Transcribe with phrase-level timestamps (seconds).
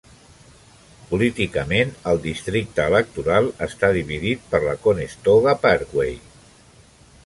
[1.11, 6.19] Políticament, el districte electoral està dividit per la Conestoga Parkway.